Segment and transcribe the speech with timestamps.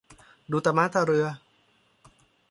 [0.51, 1.25] ดูตาม้าตาเรือ